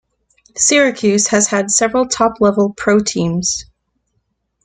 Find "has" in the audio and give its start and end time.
1.27-1.49